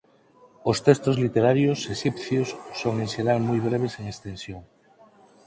Os 0.69 0.77
textos 0.87 1.15
literarios 1.23 1.79
exipcios 1.95 2.49
son 2.79 2.93
en 3.03 3.07
xeral 3.13 3.39
moi 3.47 3.59
breves 3.67 3.93
en 3.99 4.05
extensión. 4.13 4.61